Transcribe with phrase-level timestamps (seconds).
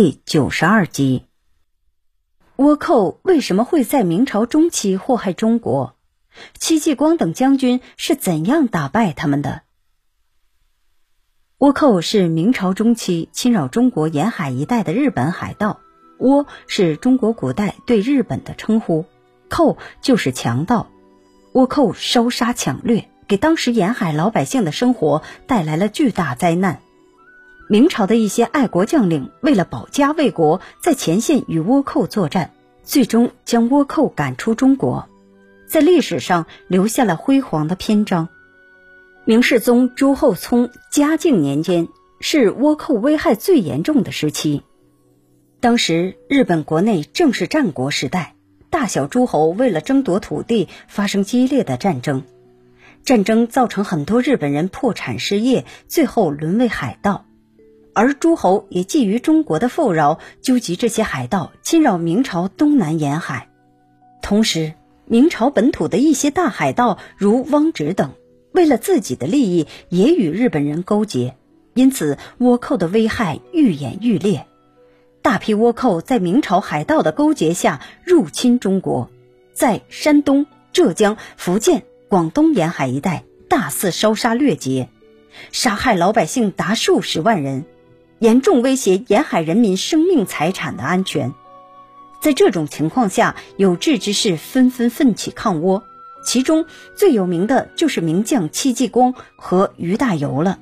[0.00, 1.24] 第九十二集：
[2.56, 5.96] 倭寇为什么会在明朝中期祸害中国？
[6.56, 9.62] 戚继光等将军是怎样打败他们的？
[11.58, 15.80] 倭寇是明朝中期侵扰中国沿海一带的日本海盗。
[16.20, 19.04] 倭是中国古代对日本的称呼，
[19.48, 20.86] 寇就是强盗。
[21.52, 26.82] 倭寇烧杀抢掠，给当时沿海老百姓的生活带来了巨大灾难。
[27.70, 32.50] 明朝的一些爱国将领为了保家卫国，在前线与倭寇作战，
[32.82, 35.06] 最终将倭寇赶出中国，
[35.66, 38.30] 在历史上留下了辉煌的篇章。
[39.26, 41.88] 明世宗朱厚熜嘉靖年间
[42.20, 44.62] 是倭寇危害最严重的时期，
[45.60, 48.34] 当时日本国内正是战国时代。
[48.70, 52.24] 大小诸侯为了争夺土地发生激烈的战争，
[53.02, 57.24] 战争造成很多日本人破产失业，最后沦为海盗。
[57.98, 63.48] 而诸侯也觊觎中国的富饶，纠集这些海盗侵扰明朝东南沿海。
[64.22, 64.74] 同时，
[65.04, 68.12] 明朝本土的一些大海盗如汪直等，
[68.52, 71.34] 为了自己的利益也与日本人勾结，
[71.74, 74.46] 因此倭寇的危害愈演愈烈。
[75.20, 79.10] 大批倭寇在明朝海盗的勾结下入侵中国，
[79.52, 84.88] 在山东、浙江、福建、广东沿海一带大肆烧杀掠劫，
[85.50, 87.64] 杀害老百姓达数十万人，
[88.18, 91.32] 严重威胁沿海人民生命财产的安全。
[92.20, 95.82] 在这种情况下，有志之士纷纷奋起抗倭，
[96.24, 100.58] 其中最有名的就是名将戚继光和于大猷了。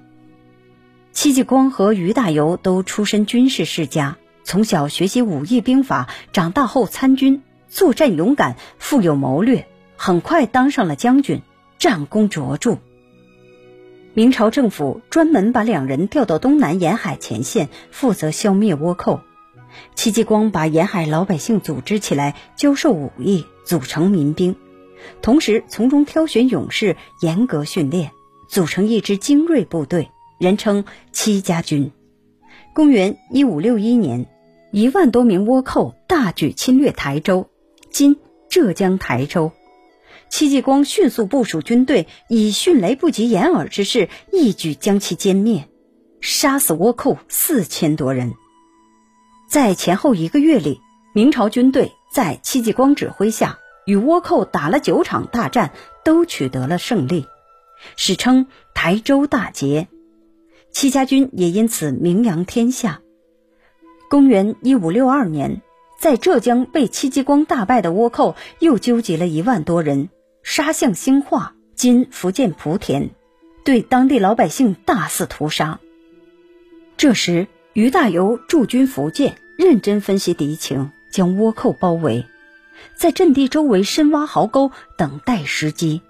[1.12, 4.18] 戚继光和于大猷都出身军事世家。
[4.44, 11.42] 从小学习武艺兵法，长大后参军，作战勇敢，富有谋略，很快当上了将军，
[11.78, 12.78] 战功卓著。
[14.16, 19.20] 明朝政府专门把两人调到东南沿海前线，负责消灭倭寇。
[19.94, 24.56] 戚继光把沿海老百姓组织起来，教授武艺，组成民兵，
[25.20, 28.10] 同时从中挑选勇士，严格训练，
[28.48, 31.92] 组成一支精锐部队，人称戚家军。
[32.72, 34.26] 公元一五六一年。
[34.72, 37.48] 一万多名倭寇大举侵略台州
[37.90, 38.16] （今
[38.48, 39.52] 浙江台州），
[40.28, 45.68] 戚继光迅速部署军队，以迅雷不及掩耳之势一举将其歼灭，
[46.20, 48.34] 杀死倭寇四千多人。
[49.48, 50.80] 在前后一个月里，
[51.14, 55.72] 明朝军队在戚继光指挥下与倭寇打了九场大战，
[56.04, 57.26] 都取得了胜利，
[57.96, 59.88] 史称台州大捷。
[60.72, 63.00] 戚家军也因此名扬天下。
[64.10, 65.62] 公元一五六二年，
[65.98, 70.10] 在浙江被戚继光大败的倭寇又纠集了一万多人，
[70.48, 73.10] 杀向兴化（今福建莆田），
[73.64, 75.80] 对当地老百姓大肆屠杀。
[76.96, 82.26] 这时，于大猷驻军福建，认真分析敌情，将倭寇包围，
[82.94, 86.00] 在阵地周围深挖壕沟，等待时机。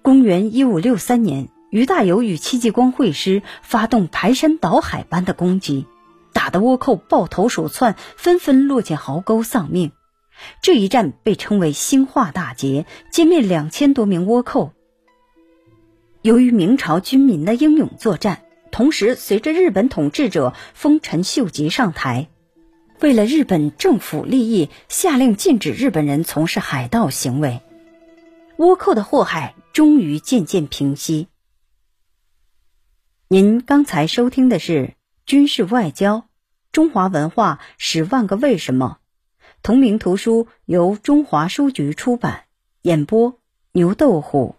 [0.00, 5.86] 公元一五六三年，于大猷与戚继光会师，发动排山倒海般的攻击。
[6.32, 9.92] 打得倭寇抱头鼠窜，纷纷落进壕沟丧命。
[10.62, 14.72] 这一战被称为兴化大捷，歼灭两千多名倭寇。
[16.22, 22.28] 由于明朝军民的英勇作战，同时随着日本统治者丰臣秀吉上台，
[23.00, 27.60] 为了日本政府利益，下令禁止日本人从事海盗行为，
[28.56, 31.28] 倭寇的祸害终于渐渐平息。
[33.28, 34.94] 您刚才收听的是。
[35.26, 36.24] 军事外交，
[36.72, 38.98] 中华文化十万个为什么，
[39.62, 42.44] 同名图书由中华书局出版，
[42.82, 43.38] 演播
[43.72, 44.56] 牛豆虎。